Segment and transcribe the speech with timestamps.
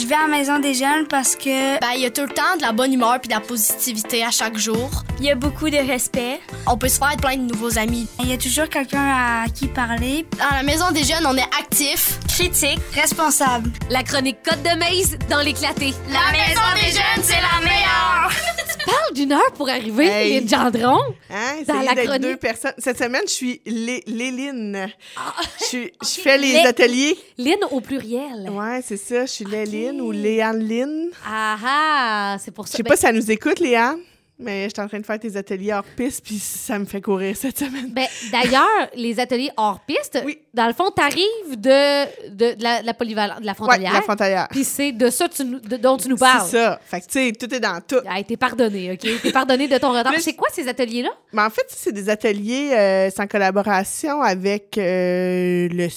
[0.00, 2.28] Je vais à la maison des jeunes parce que Ben, il y a tout le
[2.28, 4.88] temps de la bonne humeur puis de la positivité à chaque jour.
[5.18, 6.40] il y a beaucoup de respect.
[6.66, 8.08] On peut se faire plein de nouveaux amis.
[8.20, 10.24] Il y a toujours quelqu'un à qui parler.
[10.38, 12.18] Dans la maison des jeunes, on est actif.
[12.28, 13.70] Critique, responsable.
[13.90, 15.92] La chronique Côte de Maze dans l'éclaté.
[16.08, 18.30] La maison des jeunes, c'est la meilleure!
[18.90, 20.40] Parle d'une heure pour arriver, Hey.
[20.40, 21.00] les gendrons.
[21.30, 22.20] Hein, Dans la chronique.
[22.22, 22.72] deux personnes.
[22.78, 24.88] Cette semaine, je suis Lé- Léline.
[25.16, 25.34] Ah.
[25.60, 27.16] Je, suis- je fais les ateliers.
[27.38, 28.50] Lynn au pluriel.
[28.50, 29.26] Ouais, c'est ça.
[29.26, 31.08] Je suis Léline ou Léane Lynn.
[31.26, 32.76] Ah ah, c'est pour Je ça.
[32.78, 33.98] sais Ben, pas si ça nous écoute, Léane,
[34.40, 37.00] mais je suis en train de faire tes ateliers hors piste, puis ça me fait
[37.00, 37.90] courir cette semaine.
[37.90, 38.66] ben, D'ailleurs,
[38.96, 40.38] les ateliers hors piste, Oui.
[40.54, 43.92] dans le fond, t'arrives de, de, de la, de la polyvalente, de la Ouais, frontalière.
[43.92, 44.48] la frontalière.
[44.50, 46.46] Puis c'est de ça tu dont tu nous parles.
[46.50, 46.80] C'est ça.
[46.84, 48.00] Fait que, tu sais, tout est dans tout.
[48.08, 49.08] Ah, t'es pardonné, OK?
[49.22, 50.12] T'es pardonné de ton retard.
[50.18, 51.10] C'est quoi ces ateliers-là?
[51.32, 55.88] Mais en fait, c'est des ateliers euh, c'est en collaboration avec euh, le,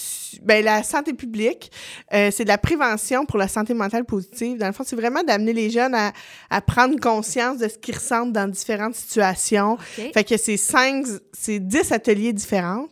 [0.42, 1.72] ben, la santé publique.
[2.14, 4.58] Euh, c'est de la prévention pour la santé mentale positive.
[4.58, 6.12] Dans le fond, c'est vraiment d'amener les jeunes à,
[6.50, 9.78] à prendre conscience de ce qu'ils ressentent dans différentes situations.
[9.78, 12.88] Fait que c'est cinq, c'est dix ateliers différents.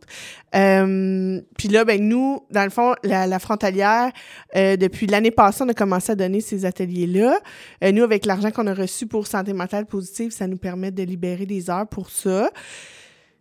[0.54, 4.12] Euh, Puis là, ben nous, dans le fond, la, la frontalière,
[4.56, 7.40] euh, depuis l'année passée, on a commencé à donner ces ateliers-là.
[7.84, 11.04] Euh, nous, avec l'argent qu'on a reçu pour santé mentale positive, ça nous permet de
[11.04, 12.50] libérer des heures pour ça.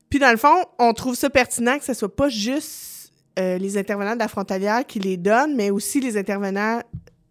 [0.09, 3.79] Puis dans le fond, on trouve ça pertinent que ce soit pas juste euh, les
[3.79, 6.81] intervenants de la frontalière qui les donnent, mais aussi les intervenants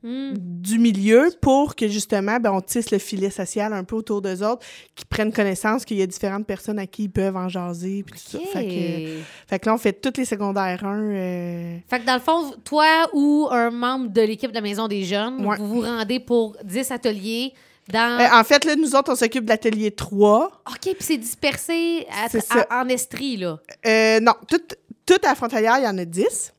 [0.01, 0.31] Hmm.
[0.37, 4.43] du milieu pour que justement, ben, on tisse le filet social un peu autour d'eux
[4.45, 8.03] autres, qui prennent connaissance qu'il y a différentes personnes à qui ils peuvent en jaser.
[8.09, 8.39] Puis tout ça.
[8.53, 10.99] Fait que, fait que là, on fait toutes les secondaires 1.
[11.01, 14.87] euh, Fait que dans le fond, toi ou un membre de l'équipe de la Maison
[14.87, 15.57] des Jeunes, Ouais.
[15.57, 17.53] vous vous rendez pour 10 ateliers
[17.91, 18.21] dans...
[18.21, 20.61] euh, en fait, là, nous autres, on s'occupe de l'atelier 3.
[20.69, 22.07] OK, puis c'est dispersé
[22.49, 23.59] à- en estrie, là.
[23.85, 24.61] Euh, non, tout,
[25.05, 26.53] tout à la frontalière, il y en a 10.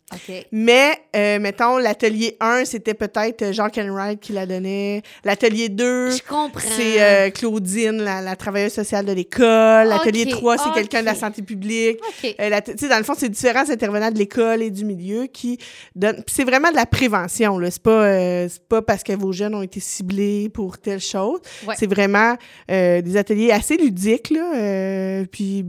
[0.51, 5.03] Mais, euh, mettons, l'atelier 1, c'était peut-être euh, Jacques Enright qui la donnait.
[5.25, 6.61] L'atelier 2, Je comprends.
[6.77, 9.89] c'est euh, Claudine, la, la travailleuse sociale de l'école.
[9.89, 11.99] L'atelier Ok, 3, c'est quelqu'un de la santé publique.
[12.25, 15.59] Euh, tu sais, dans le fond, c'est différents intervenants de l'école et du milieu qui
[15.95, 16.23] donnent.
[16.27, 17.59] C'est vraiment de la prévention.
[17.59, 17.71] Là.
[17.71, 21.39] C'est pas, pas parce que vos jeunes ont été ciblés pour telle chose.
[21.67, 21.75] Ouais.
[21.79, 22.37] C'est vraiment
[22.69, 24.31] des ateliers assez ludiques.
[24.31, 25.65] Là, puis,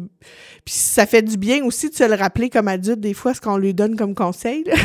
[0.65, 3.41] puis ça fait du bien aussi de se le rappeler comme adulte des fois ce
[3.41, 4.30] qu'on lui donne comme conseil.
[4.65, 4.75] Là.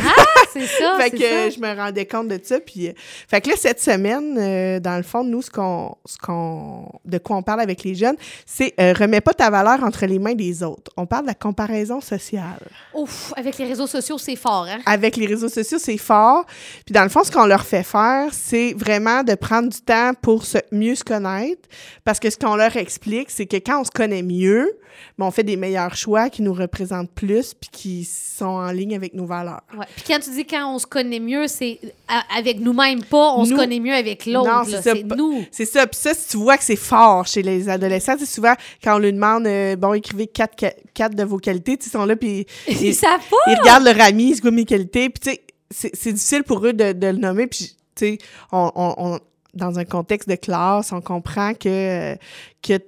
[0.53, 1.51] C'est ça, fait que ça.
[1.51, 2.61] je me rendais compte de ça.
[2.61, 6.17] Puis, euh, fait que là, cette semaine, euh, dans le fond, nous, ce qu'on, ce
[6.19, 10.07] qu'on, de quoi on parle avec les jeunes, c'est euh, remets pas ta valeur entre
[10.07, 10.91] les mains des autres.
[10.97, 12.61] On parle de la comparaison sociale.
[12.95, 14.79] Ouf, avec les réseaux sociaux, c'est fort, hein?
[14.87, 16.45] Avec les réseaux sociaux, c'est fort.
[16.85, 20.13] Puis dans le fond, ce qu'on leur fait faire, c'est vraiment de prendre du temps
[20.21, 21.69] pour se, mieux se connaître.
[22.05, 24.79] Parce que ce qu'on leur explique, c'est que quand on se connaît mieux,
[25.19, 28.95] ben, on fait des meilleurs choix qui nous représentent plus puis qui sont en ligne
[28.95, 29.36] avec nos valeurs.
[29.77, 29.87] Ouais.
[29.95, 31.79] Puis quand tu dis quand on se connaît mieux, c'est
[32.37, 34.51] avec nous-mêmes, pas on se connaît mieux avec l'autre.
[34.83, 35.45] C'est nous.
[35.51, 35.87] C'est ça.
[35.87, 38.99] Puis ça, si tu vois que c'est fort chez les adolescents, c'est souvent quand on
[38.99, 40.55] leur demande, euh, bon, écrivez quatre,
[40.95, 42.95] quatre de vos qualités, ils sont là, puis Ils
[43.47, 46.13] ils, ils regardent leur ami, ils se goûtent mes qualités, puis tu sais, c'est- c'est
[46.13, 48.19] difficile pour eux de, de le nommer, puis tu sais,
[48.53, 49.19] on, on- on-
[49.55, 52.15] dans un contexte de classe, on comprend que,
[52.63, 52.79] que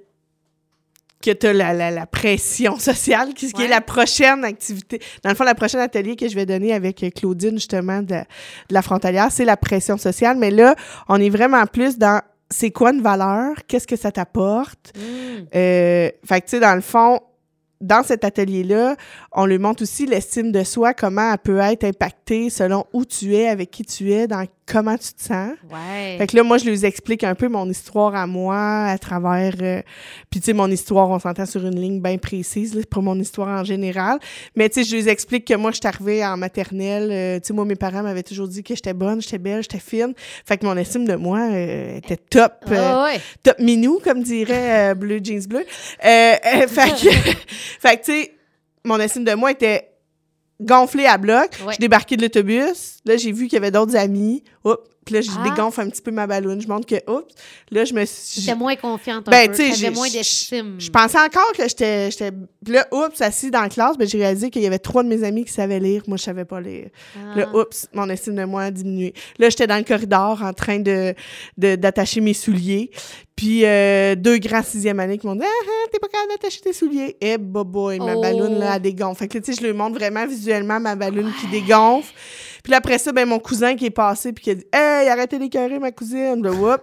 [1.21, 4.99] que tu as la, la, la pression sociale, qui, qui est la prochaine activité.
[5.23, 8.11] Dans le fond, la prochaine atelier que je vais donner avec euh, Claudine, justement, de,
[8.13, 10.37] la- de la frontalière, c'est la pression sociale.
[10.37, 10.75] Mais là,
[11.09, 14.93] on est vraiment plus dans c'est quoi une valeur, qu'est-ce que ça t'apporte?
[14.95, 14.99] Mm.
[15.55, 17.19] Euh, fait que, tu sais, dans le fond,
[17.81, 18.95] dans cet atelier-là,
[19.31, 23.35] on lui montre aussi l'estime de soi, comment elle peut être impactée selon où tu
[23.35, 25.51] es, avec qui tu es, dans comment tu te sens.
[25.71, 26.15] Ouais.
[26.17, 29.55] Fait que là, moi, je lui explique un peu mon histoire à moi à travers...
[29.61, 29.81] euh,
[30.29, 33.19] Puis, tu sais, mon histoire, on s'entend sur une ligne bien précise, là, pas mon
[33.19, 34.19] histoire en général.
[34.55, 37.09] Mais, tu sais, je lui explique que moi, je suis arrivée en maternelle.
[37.11, 39.79] euh, tu sais, moi, mes parents m'avaient toujours dit que j'étais bonne, j'étais belle, j'étais
[39.79, 40.13] fine.
[40.45, 42.53] Fait que mon estime de moi euh, était top.
[42.69, 43.19] euh, ouais.
[43.43, 45.65] top minou, comme dirait euh, Bleu Jeans Bleu.
[46.05, 47.09] Euh, euh, fait que,
[47.79, 48.33] fait que, tu sais,
[48.85, 49.89] mon estime de moi était
[50.61, 51.51] gonflée à bloc.
[51.65, 51.73] Ouais.
[51.73, 52.97] Je débarquais de l'autobus.
[53.05, 54.43] Là, j'ai vu qu'il y avait d'autres amis.
[54.65, 54.77] Oups.
[55.05, 55.43] Puis là, je Ah.
[55.49, 56.61] dégonfle un petit peu ma ballonne.
[56.61, 57.33] Je montre que, oups.
[57.71, 58.41] Là, je me suis...
[58.41, 59.55] J'étais moins confiante un Ben, peu.
[59.55, 60.75] tu sais, T'avais j'ai- moins d'estime.
[60.77, 62.11] Je pensais encore que j'étais...
[62.11, 62.31] j'étais-
[62.63, 65.07] Puis là, oups, assis dans la classe, ben, j'ai réalisé qu'il y avait trois de
[65.07, 66.03] mes amis qui savaient lire.
[66.07, 66.89] Moi, je savais pas lire.
[67.15, 67.37] Ah.
[67.39, 69.13] Là, oups, mon estime de moi a diminué.
[69.39, 71.15] Là, j'étais dans le corridor en train de
[71.57, 72.91] de- d'attacher mes souliers.
[73.35, 76.59] Puis euh, deux grands sixième années qui m'ont dit Ah, ah, t'es pas capable d'attacher
[76.59, 77.15] tes souliers.
[77.21, 78.21] Eh, boy, ma Oh.
[78.21, 79.19] balloune, là, elle dégonfle.
[79.19, 82.13] Fait que, tu sais, je lui montre vraiment visuellement ma balloune qui dégonfle.
[82.63, 85.09] Puis là, après ça, ben, mon cousin qui est passé puis qui a dit Hey,
[85.09, 86.43] arrêtez d'écœurer ma cousine.
[86.43, 86.81] Là, whoop.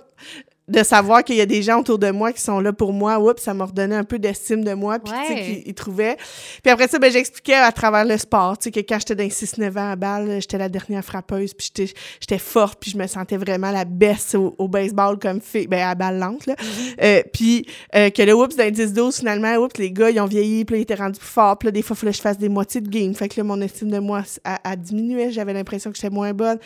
[0.69, 3.21] De savoir qu'il y a des gens autour de moi qui sont là pour moi,
[3.21, 6.17] oups, ça m'a redonné un peu d'estime de moi, puis tu sais, qu'ils ils trouvaient.
[6.63, 9.23] Puis après ça, ben, j'expliquais à travers le sport, tu sais, que quand j'étais dans
[9.23, 12.99] les 6-9 ans à balle, j'étais la dernière frappeuse, puis j'étais, j'étais forte, puis je
[12.99, 16.55] me sentais vraiment la best au, au baseball comme fille, ben, à balle lente, là.
[16.55, 16.95] Mm-hmm.
[17.03, 20.27] Euh, puis euh, que le oups, dans les 10-12, finalement, oups, les gars, ils ont
[20.27, 22.17] vieilli, puis là, ils étaient rendus plus forts, puis là, des fois, il fallait que
[22.17, 23.15] je fasse des moitiés de game.
[23.15, 26.33] Fait que là, mon estime de moi, a, a diminué, j'avais l'impression que j'étais moins
[26.33, 26.59] bonne.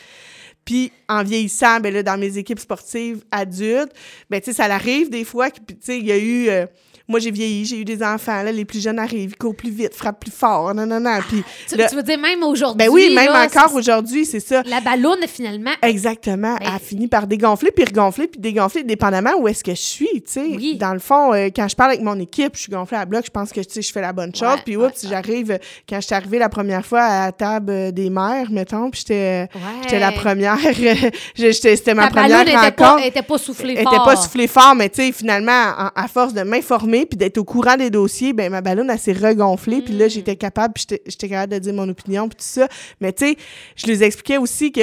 [0.70, 3.92] Puis en vieillissant, ben là, dans mes équipes sportives adultes,
[4.30, 5.50] ben tu sais, ça l'arrive des fois.
[5.50, 6.48] Puis tu sais, il y a eu...
[6.48, 6.66] euh,
[7.08, 9.70] moi, j'ai vieilli, j'ai eu des enfants, là, les plus jeunes arrivent, ils courent plus
[9.70, 11.18] vite, frappent plus fort, non, non, non.
[11.28, 12.78] Puis, Tu, là- tu veux dire, même aujourd'hui.
[12.86, 14.62] ben oui, même là, encore aujourd'hui, c'est ça.
[14.66, 15.70] La ballonne, finalement.
[15.82, 16.54] Exactement.
[16.54, 19.76] Ben- Elle a fini par dégonfler, puis regonfler, puis dégonfler, dépendamment où est-ce que je
[19.80, 20.40] suis, tu sais.
[20.56, 20.76] Oui.
[20.76, 23.24] Dans le fond, euh, quand je parle avec mon équipe, je suis gonflée à bloc,
[23.26, 24.48] je pense que, tu sais, je fais la bonne chose.
[24.48, 25.58] Ouais, puis, ouais, oups, j'arrive, euh,
[25.88, 29.00] quand je suis arrivée la première fois à la table euh, des mères, mettons, puis
[29.00, 29.48] j'étais...
[29.82, 30.56] J'étais la première,
[31.34, 32.74] c'était ma première rencontre.
[32.76, 33.94] pas, était pas soufflée Elle fort.
[33.94, 37.38] était pas soufflée fort, mais tu sais, finalement, à, à force de m'informer puis d'être
[37.38, 39.82] au courant des dossiers, ben ma ballonne, elle s'est regonflée.
[39.82, 40.10] Puis là, Mm.
[40.10, 42.68] j'étais capable, puis j'étais- capable de dire mon opinion, puis tout ça.
[43.00, 43.36] Mais tu sais,
[43.76, 44.82] je les expliquais aussi que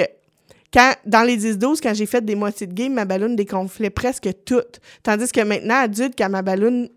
[0.73, 4.29] quand, dans les 10-12, quand j'ai fait des moitiés de game, ma ballonne dégonflait presque
[4.45, 4.79] toutes.
[5.01, 6.89] Tandis que maintenant, adulte, quand ma ballonne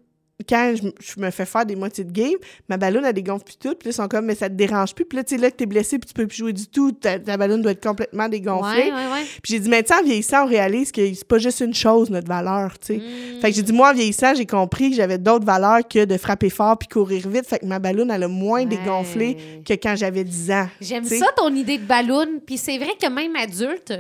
[0.49, 2.37] quand je, me fais faire des moitiés de game,
[2.69, 3.79] ma ballonne, elle dégonfle plus toutes.
[3.79, 5.05] Puis là, ils sont comme, mais ça te dérange plus.
[5.05, 6.93] Puis là, tu sais, là, que t'es blessé, puis tu peux plus jouer du tout.
[6.93, 8.85] Ta, ta ballonne doit être complètement dégonflée.
[8.85, 9.25] Ouais, ouais, ouais.
[9.43, 12.11] Puis j'ai dit, mais tu en vieillissant, on réalise que c'est pas juste une chose,
[12.11, 12.97] notre valeur, tu sais.
[12.97, 13.41] Mm.
[13.41, 16.17] Fait que j'ai dit, moi, en vieillissant, j'ai compris que j'avais d'autres valeurs que de
[16.17, 17.47] frapper fort puis courir vite.
[17.47, 20.69] Fait que ma ballonne, elle a moins dégonflé que quand j'avais 10 ans.
[20.81, 22.41] J'aime ça, ton idée de ballon.
[22.47, 23.93] Puis c'est vrai que même adulte,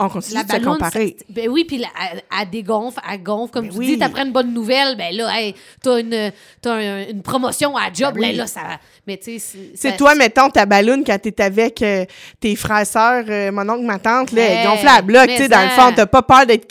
[0.00, 1.16] On continue la de se comparer.
[1.28, 3.52] ben oui, puis elle, elle dégonfle, elle gonfle.
[3.52, 3.86] Comme Ben tu oui.
[3.86, 6.30] dis, t'apprends une bonne nouvelle, ben là, hey, t'as une,
[6.66, 8.26] un- une promotion à job, Ben oui.
[8.32, 8.60] là, là, ça...
[9.08, 9.58] Mais tu sais...
[9.74, 12.04] C'est toi, mettons, ta ballonne quand t'es avec euh,
[12.38, 15.48] tes frères, sœurs, euh, mon oncle, ma tante, là, elle gonfle à bloc, tu sais,
[15.48, 16.68] dans le fond, t'as pas peur d'être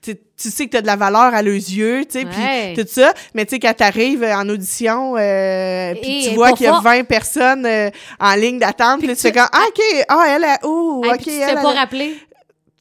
[0.00, 2.88] t'es- tu sais que t'as de la valeur à leurs yeux, tu sais, puis tout
[2.90, 3.12] ça.
[3.34, 6.68] Mais tu sais, quand t'arrives euh, en audition, euh, puis tu vois pas qu'il y
[6.68, 6.84] a forte.
[6.84, 10.44] 20 personnes euh, en ligne d'attente, puis là, tu fais comme, ah, OK, ah, elle
[10.44, 12.16] a, oh, OK, tu elle, pas a- rappeler.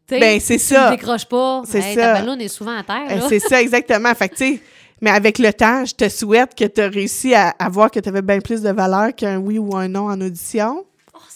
[0.07, 0.89] Tu sais, Ben, c'est tu ça.
[0.91, 1.61] ne décroches pas.
[1.67, 2.01] C'est Hey, ça.
[2.01, 3.25] Ta ballonne est souvent à terre, là.
[3.29, 4.13] C'est ça, exactement.
[4.15, 4.59] Fait que, tu sais,
[4.99, 7.99] mais avec le temps, je te souhaite que tu as réussi à, à voir que
[7.99, 10.83] tu avais bien plus de valeur qu'un oui ou un non en audition.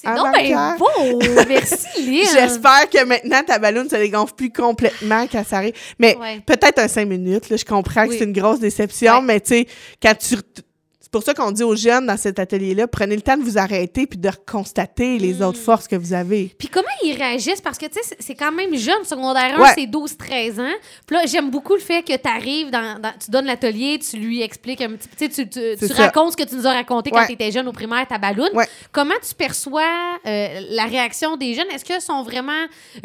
[0.05, 0.75] C'est Ah, bien Marie-Pierre?
[0.77, 1.19] beau!
[1.49, 2.27] Merci, Lynn!
[2.31, 5.73] J'espère que maintenant, ta ballonne se dégonfle plus complètement quand ça arrive.
[5.99, 6.41] Mais Ouais.
[6.45, 7.49] peut-être un cinq minutes.
[7.49, 9.21] Là, je comprends que c'est une grosse déception, Ouais.
[9.23, 9.67] mais tu sais,
[10.01, 10.35] quand tu.
[11.15, 13.57] C'est pour ça qu'on dit aux jeunes dans cet atelier-là, prenez le temps de vous
[13.57, 15.41] arrêter puis de reconstater les Mm.
[15.43, 16.53] autres forces que vous avez.
[16.59, 17.61] Puis comment ils réagissent?
[17.61, 19.69] Parce que, tu sais, c'est- quand même jeune, secondaire 1, Ouais.
[19.77, 20.73] c'est 12-13 ans.
[21.07, 24.17] Puis là, j'aime beaucoup le fait que tu arrives, dans, dans- tu donnes l'atelier, tu
[24.17, 27.31] lui expliques un petit peu, tu, racontes ce que tu nous as raconté quand tu
[27.31, 28.49] étais jeune au primaire, ta balloune.
[28.53, 28.67] Ouais.
[28.91, 29.83] Comment tu perçois
[30.27, 31.69] euh, la réaction des jeunes?
[31.73, 32.51] Est-ce qu'ils sont vraiment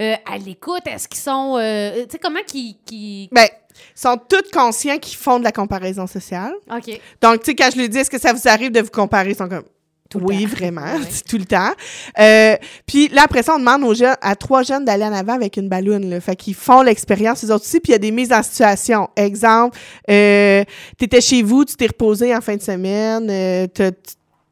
[0.01, 0.83] euh, à l'écoute?
[0.87, 1.57] Est-ce qu'ils sont...
[1.61, 3.29] euh, tu sais, comment qu'ils...
[3.31, 6.53] Ben, ils sont tous conscients qu'ils font de la comparaison sociale.
[6.71, 7.01] OK.
[7.21, 9.31] Donc, tu sais, quand je lui dis, est-ce que ça vous arrive de vous comparer,
[9.31, 9.65] ils sont comme,
[10.15, 10.49] oui, temps.
[10.57, 11.07] vraiment, Ouais.
[11.29, 11.71] tout le temps.
[12.19, 12.57] Euh,
[12.87, 15.57] puis là, après ça, on demande aux jeunes, à trois jeunes d'aller en avant avec
[15.57, 16.11] une balloune.
[16.11, 16.21] Là.
[16.21, 17.81] Fait qu'ils font l'expérience, les autres aussi.
[17.81, 19.09] Puis il y a des mises en situation.
[19.17, 19.79] Exemple,
[20.11, 20.65] euh,
[20.99, 23.67] t'étais chez vous, tu t'es reposé en fin de semaine, euh,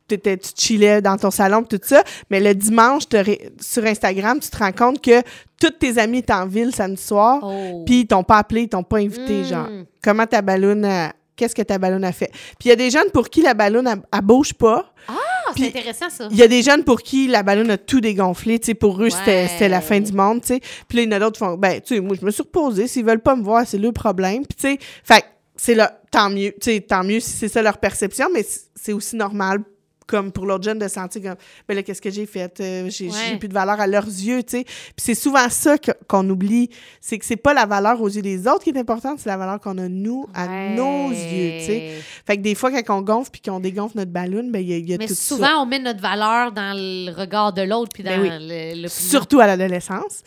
[0.09, 2.03] t'étais- tu chillais dans ton salon, tout ça.
[2.31, 5.23] Mais le dimanche, te ré- sur Instagram, tu te rends compte que
[5.61, 7.39] tous tes amis étaient en ville samedi soir.
[7.43, 7.83] Oh.
[7.87, 9.45] Puis ils t'ont pas appelé, ils t'ont pas invité, Mm.
[9.45, 9.69] genre.
[10.03, 12.33] Comment ta ballonne a- Qu'est-ce que ta ballonne a fait?
[12.59, 14.93] Puis il y a des jeunes pour qui la ballonne, elle, elle bouge pas.
[15.07, 15.15] Ah,
[15.57, 16.27] c'est intéressant, ça.
[16.33, 18.59] Il y a des jeunes pour qui la ballonne a tout dégonflé.
[18.59, 19.49] Tu sais, pour eux, c'était Ouais.
[19.49, 20.61] c'était la fin du monde, tu sais.
[20.89, 22.33] Puis là, il y en a d'autres qui font, ben, tu sais, moi, je me
[22.33, 22.89] suis reposée.
[22.89, 24.45] S'ils veulent pas me voir, c'est leur problème.
[24.47, 26.50] Puis tu sais, fait que c'est là, tant mieux.
[26.61, 29.61] Tu sais, tant mieux si c'est ça leur perception, mais c'est aussi normal
[30.09, 31.37] comme pour l'autre jeune de sentir comme
[31.69, 32.59] ben là qu'est-ce que j'ai fait?
[32.61, 33.37] Euh, j'ai Ouais.
[33.38, 34.65] plus de valeur à leurs yeux tu sais.
[34.65, 35.77] Puis c'est souvent ça
[36.09, 36.71] qu'on oublie.
[37.00, 39.37] C'est que c'est pas la valeur aux yeux des autres qui est importante c'est la
[39.37, 41.93] valeur qu'on a nous à nos yeux tu sais.
[42.27, 44.75] Fait que des fois quand on gonfle puis qu'on dégonfle notre ballon ben il y
[44.75, 45.35] a, y a Mais tout ça.
[45.37, 48.83] souvent, on met notre valeur dans le regard de l'autre puis dans Ben oui.
[48.83, 50.23] le, surtout à l'adolescence,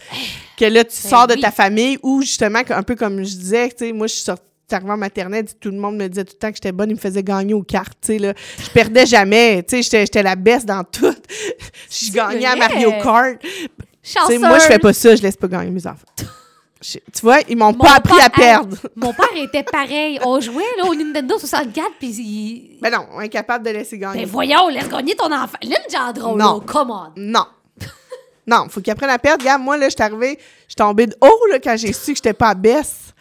[0.57, 3.75] que là, tu sors de ta famille ou justement, un peu comme je disais, tu
[3.79, 4.43] sais, moi, je suis sortie
[4.75, 6.95] arrivée en maternelle, tout le monde me disait tout le temps que j'étais bonne, ils
[6.95, 8.33] me faisaient gagner aux cartes, tu sais, là.
[8.63, 11.15] Je perdais jamais, tu sais, j'étais- la best dans tout.
[11.89, 12.55] Je gagnais à?
[12.55, 13.37] Mario Kart.
[14.03, 14.39] Chanceuse.
[14.39, 16.05] moi, je fais pas ça, je laisse pas gagner mes enfants.
[16.81, 18.75] Je- tu vois, ils m'ont Mon pas appris père- à perdre.
[18.95, 20.19] Mon père était pareil.
[20.25, 22.79] On jouait là, au Nintendo 64, puis il...
[22.81, 24.23] Ben non, incapable de laisser gagner.
[24.25, 25.57] Ben voyons, laisse gagner ton enfant.
[26.15, 26.55] Drôle, Non.
[26.55, 27.11] là, come on.
[27.17, 27.45] Non.
[28.47, 29.43] Non, faut qu'ils apprennent à perdre.
[29.43, 32.11] Regarde, moi, là, je suis arrivée, je suis tombée de haut, là, quand j'ai su
[32.13, 33.13] que j'étais pas à baisse.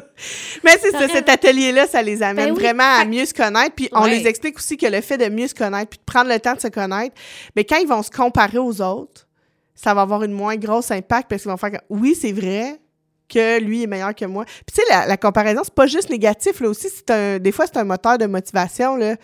[0.64, 3.74] Mais c'est ça, cet atelier-là, ça les amène Ben oui, vraiment à mieux se connaître.
[3.74, 4.10] Puis on Ouais.
[4.18, 6.54] les explique aussi que le fait de mieux se connaître, puis de prendre le temps
[6.54, 7.14] de se connaître,
[7.54, 9.26] mais quand ils vont se comparer aux autres,
[9.74, 12.78] ça va avoir une moins grosse impact parce qu'ils vont faire que, oui, c'est vrai,
[13.28, 14.44] que lui est meilleur que moi.
[14.44, 17.52] Puis tu sais, la, la comparaison, c'est pas juste négatif, là aussi, c'est un, des
[17.52, 19.16] fois, c'est un moteur de motivation, là.
[19.16, 19.22] Tu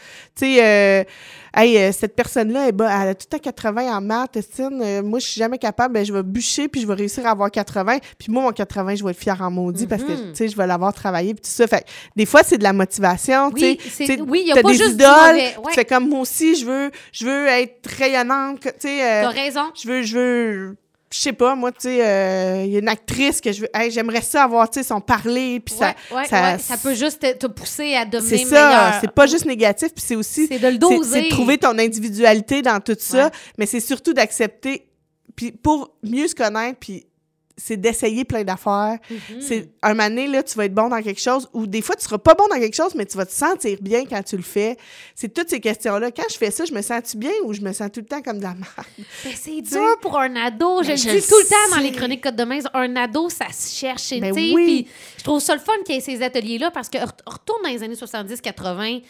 [0.57, 1.05] sais, euh,
[1.57, 5.19] hey, euh, cette personne-là, elle, elle a tout à 80 en maths, Estine, euh, moi,
[5.19, 7.99] je suis jamais capable, ben, je vais bûcher, puis je vais réussir à avoir 80,
[8.19, 10.31] puis moi, mon 80, je vais être fier en maudit, parce que, Mhm.
[10.31, 11.67] tu sais, je vais l'avoir travaillé, puis tout ça.
[11.67, 11.85] Fait
[12.17, 13.67] des fois, c'est de la motivation, tu sais.
[13.71, 15.09] Oui, c'est- Tu sais, oui, il y a pas des juste idoles.
[15.37, 15.55] Ouais.
[15.69, 19.29] tu fais comme moi aussi, je veux, je veux être rayonnante, tu sais, euh, T'as
[19.31, 19.71] raison.
[19.81, 20.77] je veux, je veux,
[21.13, 23.69] je sais pas, moi, tu sais, euh, il y a une actrice que je veux,
[23.75, 26.95] hey, j'aimerais ça avoir, tu sais, son parler, puis ça, ouais, ça- ouais, ça peut
[26.95, 28.95] juste te, te pousser à c'est devenir ça, meilleur.
[29.01, 31.11] c'est pas juste négatif, puis c'est aussi, C'est de le c'est doser.
[31.13, 34.87] c'est de trouver ton individualité dans tout ça, mais c'est surtout d'accepter,
[35.37, 37.07] puis pour mieux se connaître, puis
[37.57, 38.99] c'est d'essayer plein d'affaires.
[39.11, 39.41] Mhm.
[39.41, 41.95] C'est un moment donné, là, tu vas être bon dans quelque chose, ou des fois,
[41.97, 44.37] tu seras pas bon dans quelque chose, mais tu vas te sentir bien quand tu
[44.37, 44.77] le fais.
[45.15, 46.11] C'est toutes ces questions-là.
[46.11, 48.23] Quand je fais ça, je me sens-tu bien ou je me sens tout le temps
[48.23, 48.69] comme de la merde?
[49.25, 49.61] Ben, c'est sais.
[49.63, 50.83] dur pour un ado.
[50.83, 52.59] Je Ben, le je dis tout le temps dans les chroniques Code de Main.
[52.75, 54.03] Un ado, ça se cherche.
[54.03, 54.89] tu sais, Ben puis oui.
[55.19, 57.69] je trouve ça le fun qu'il y ait ces ateliers-là parce que re- retourne dans
[57.71, 59.03] les années 70-80.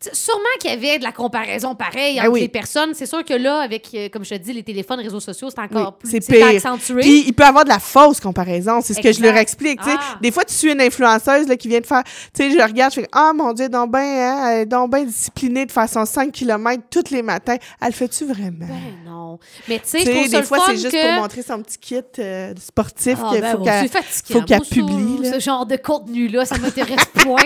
[0.00, 2.40] Tu Sûrement qu'il y avait de la comparaison pareille Ben entre oui.
[2.42, 2.90] les personnes.
[2.94, 5.60] C'est sûr que là, avec, euh, comme je te dis, les téléphones, réseaux sociaux, c'est
[5.60, 6.46] encore Oui, plus pire.
[6.46, 7.00] accentué.
[7.00, 9.80] Puis il peut y avoir de la fausse comparaison, c'est ce que je leur explique.
[9.82, 9.88] tu.
[9.90, 10.18] Ah.
[10.20, 12.04] Des fois, tu suis une influenceuse là, qui vient de faire.
[12.04, 14.90] Tu sais, je regarde, je fais Ah mon Dieu, donc ben, hein, elle est donc
[14.90, 17.56] ben disciplinée de faire son 5 km tous les matins.
[17.80, 18.66] Elle le fait-tu vraiment?
[18.66, 19.38] Ben non.
[19.68, 21.12] Mais tu sais, Tu ça des fois, c'est juste que...
[21.14, 24.60] pour montrer son petit kit euh, sportif Ah, qu'il ben faut bon, qu'elle.
[24.60, 25.30] publie.
[25.32, 27.36] Ce genre de contenu-là, ça m'intéresse point.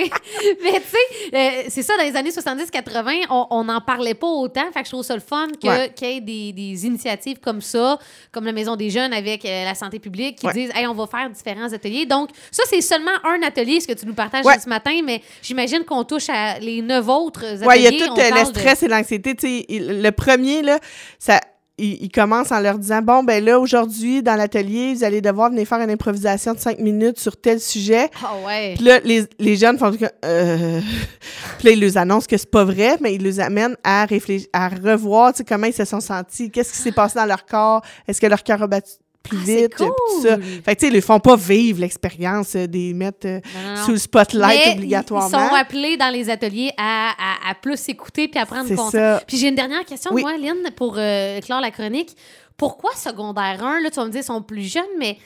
[0.63, 4.71] Mais tu sais, euh, c'est ça, dans les années 70-80, on n'en parlait pas autant.
[4.73, 5.93] Fait que je trouve ça le fun Ouais.
[5.95, 7.99] qu'il y ait des, des initiatives comme ça,
[8.31, 10.53] comme la Maison des Jeunes avec euh, la santé publique, qui Ouais.
[10.53, 12.07] disent, hey, on va faire différents ateliers.
[12.07, 14.59] Donc, ça, c'est seulement un atelier, ce que tu nous partages Ouais.
[14.59, 17.67] ce matin, mais j'imagine qu'on touche à les neuf autres ateliers.
[17.67, 19.37] Ouais, il y a tout euh, le de- stress et l'anxiété.
[19.69, 20.79] Le premier, là,
[21.19, 21.41] ça.
[21.79, 25.51] Il, il commence en leur disant Bon, ben là, aujourd'hui, dans l'atelier, vous allez devoir
[25.51, 28.11] venir faire une improvisation de cinq minutes sur tel sujet.
[28.23, 28.75] Ah ouais.
[28.77, 29.93] Puis là, les, les jeunes font.
[30.25, 30.81] Euh...
[31.59, 34.49] Puis là, ils leur annoncent que c'est pas vrai, mais ils les amènent à réfléchir,
[34.53, 37.45] à revoir tu sais, comment ils se sont sentis, qu'est-ce qui s'est passé dans leur
[37.45, 39.85] corps, est-ce que leur cœur a battu plus Ah, vite, tout
[40.23, 40.35] ça.
[40.37, 40.43] cool.
[40.65, 43.41] Fait que, tu sais, ils ne font pas vivre l'expérience euh, des mettre euh,
[43.85, 45.29] sous le spotlight Mais obligatoirement.
[45.29, 48.75] Ils sont appelés dans les ateliers à, à- à plus écouter puis à prendre C'est
[48.75, 48.93] conscience.
[48.93, 49.23] ça.
[49.27, 50.23] Puis j'ai une dernière question, Oui.
[50.23, 52.17] moi, Lynn, pour euh, clore la chronique.
[52.57, 53.81] Pourquoi secondaire 1?
[53.81, 55.17] Là, tu vas me dire, ils sont plus jeunes, mais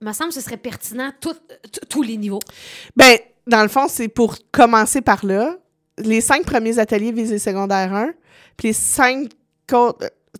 [0.00, 2.40] il me semble que ce serait pertinent tout- t- tous les niveaux.
[2.96, 5.56] Ben, dans le fond, c'est pour commencer par là.
[5.98, 8.12] Les cinq premiers ateliers visent les secondaires 1,
[8.56, 9.28] puis les cinq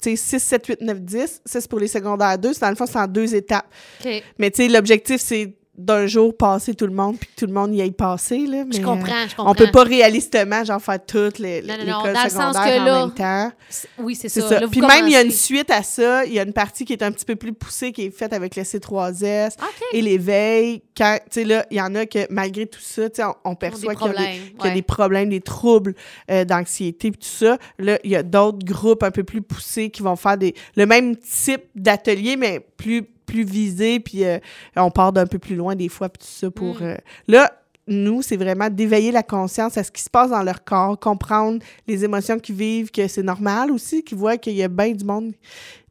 [0.00, 2.52] tu sais, 6, 7, 8, 9, 10, ça, c'est pour les secondaires 2.
[2.52, 3.66] C'est Dans le fond, c'est en deux étapes.
[4.04, 4.22] OK.
[4.38, 7.52] Mais tu sais, l'objectif, c'est d'un jour passer tout le monde, puis que tout le
[7.52, 8.46] monde y aille passer.
[8.46, 9.52] Là, mais, Je euh, comprends, je comprends.
[9.52, 12.56] On peut pas réalistement, genre, faire toutes les, Non, non, non, l'école dans le sens
[12.56, 13.52] que en là, même temps.
[13.98, 14.48] Oui, c'est ça.
[14.48, 14.60] Ça.
[14.60, 16.24] Là, Puis même, il y a une suite à ça.
[16.26, 18.32] Il y a une partie qui est un petit peu plus poussée, qui est faite
[18.32, 19.84] avec le C3S OK.
[19.92, 20.82] et l'éveil.
[20.96, 23.54] Quand, tu sais, là, il y en a que, malgré tout ça, tu sais, on,
[23.54, 25.94] perçoit qu'il y a y des problèmes, des troubles
[26.30, 27.58] euh, d'anxiété, puis tout ça.
[27.78, 30.84] Là, il y a d'autres groupes un peu plus poussés qui vont faire des, le
[30.84, 34.38] même type d'atelier, mais plus, plus visé, puis euh,
[34.76, 36.76] on part d'un peu plus loin des fois, puis tout ça pour...
[36.76, 36.82] Mm.
[36.82, 36.96] euh,
[37.28, 37.50] là,
[37.86, 41.58] nous, c'est vraiment d'éveiller la conscience à ce qui se passe dans leur corps, comprendre
[41.88, 45.04] les émotions qu'ils vivent, que c'est normal aussi, qu'ils voient qu'il y a bien du
[45.04, 45.32] monde...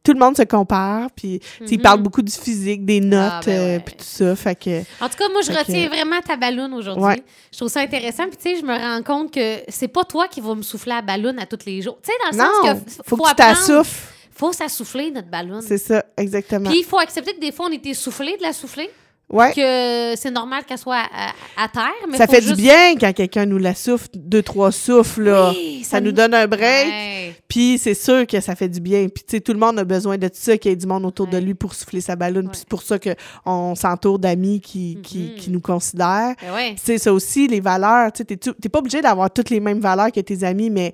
[0.01, 3.79] Tout le monde se compare, puis ils parlent beaucoup du physique, des notes, ben euh,
[3.85, 4.79] puis tout ça, fait que...
[5.03, 7.03] En tout cas, moi, je que- retiens vraiment ta balloune aujourd'hui.
[7.03, 7.21] Ouais.
[7.51, 8.23] Je trouve ça intéressant.
[8.29, 10.93] Puis, tu sais, je me rends compte que c'est pas toi qui vas me souffler
[10.93, 11.99] la balloune à tous les jours.
[12.01, 14.13] Tu sais, dans le Non, sens que f- faut, que tu apprendre- t'assouffles.
[14.39, 15.59] Faut s'assouffler notre ballon.
[15.61, 16.69] C'est ça, exactement.
[16.69, 18.89] Puis il faut accepter que des fois, on était soufflé de la souffler,
[19.29, 19.51] ouais.
[19.53, 21.91] que c'est normal qu'elle soit à, à terre.
[22.09, 25.49] Mais Ça fait juste- du bien quand quelqu'un nous la souffle, deux, trois souffles, là.
[25.51, 27.35] Oui, ça, nous donne un break, Ouais.
[27.49, 29.07] puis c'est sûr que ça fait du bien.
[29.09, 31.05] Puis, tu sais, tout le monde a besoin de ça, qu'il y ait du monde
[31.05, 32.47] autour de lui pour souffler sa ballonne.
[32.49, 35.35] Puis c'est pour ça qu'on s'entoure d'amis qui, qui, Mhm.
[35.35, 36.35] qui nous considèrent.
[36.41, 39.49] Ben sais, ça aussi, les valeurs, tu sais, t'es tu- t'es pas obligé d'avoir toutes
[39.49, 40.93] les mêmes valeurs que tes amis, mais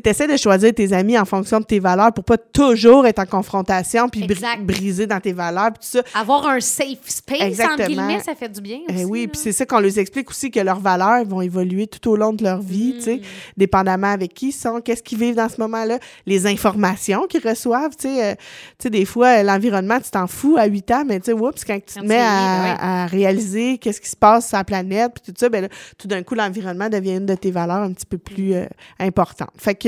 [0.00, 3.18] tu essaies de choisir tes amis en fonction de tes valeurs pour pas toujours être
[3.18, 6.02] en confrontation puis bri- briser dans tes valeurs puis tout ça.
[6.20, 7.86] Avoir un safe space, entre Exactement.
[7.88, 8.98] guillemets, ça fait du bien aussi.
[9.00, 12.08] Eh oui, puis c'est ça qu'on leur explique aussi que leurs valeurs vont évoluer tout
[12.10, 13.20] au long de leur vie, tu sais, Mm.
[13.56, 17.96] dépendamment avec qui ils sont, qu'est-ce qu'ils vivent dans ce moment-là, les informations qu'ils reçoivent,
[17.96, 18.36] tu sais,
[18.84, 21.64] euh, des fois, euh, l'environnement, tu t'en fous à 8 ans, mais tu sais, oups,
[21.64, 25.12] quand tu te mets à, ben à réaliser qu'est-ce qui se passe sur la planète,
[25.14, 25.68] puis tout ça, ben là,
[25.98, 28.64] tout d'un coup, l'environnement devient une de tes valeurs un petit peu plus euh,
[28.98, 29.50] importante.
[29.56, 29.81] Fait que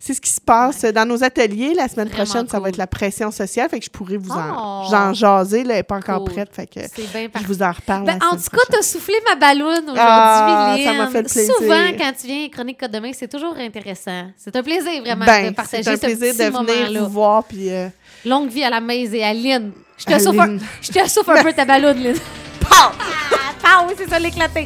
[0.00, 1.72] c'est ce qui se passe dans nos ateliers.
[1.74, 4.30] La semaine Vraiment prochaine, ça va être la pression sociale, fait que je pourrais vous
[4.32, 5.14] en, Oh.
[5.14, 6.32] jaser, là, elle n'est pas encore Cool.
[6.32, 8.70] prête, fait que bien je vous en reparle Ben, la en tout cas, prochaine.
[8.72, 11.54] t'as soufflé ma balloune aujourd'hui, Ah, ça m'a fait plaisir.
[11.56, 14.28] Souvent, quand tu viens Chronique Code demain, c'est toujours intéressant.
[14.36, 17.10] C'est un plaisir, vraiment, Ben, de partager c'est un ce plaisir petit de venir vous
[17.10, 17.88] voir, puis euh,
[18.24, 19.72] Longue vie à la maison et à Lynn.
[19.98, 20.60] Je te souffle un, Lynn.
[20.82, 22.16] je te souffle un peu ta balloune, Lynn.
[22.60, 22.68] Pow!
[23.62, 23.86] Pow!
[23.88, 24.64] Oui, c'est ça, l'éclaté.